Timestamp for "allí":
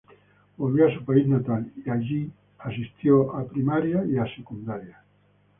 4.99-5.07